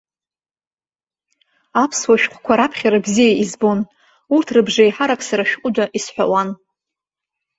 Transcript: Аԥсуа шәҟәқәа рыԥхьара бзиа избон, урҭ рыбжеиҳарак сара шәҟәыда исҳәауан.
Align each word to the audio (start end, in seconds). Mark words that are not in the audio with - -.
Аԥсуа 1.83 2.15
шәҟәқәа 2.21 2.53
рыԥхьара 2.59 3.03
бзиа 3.05 3.39
избон, 3.43 3.79
урҭ 4.35 4.47
рыбжеиҳарак 4.55 5.21
сара 5.27 5.49
шәҟәыда 5.49 5.85
исҳәауан. 5.97 6.49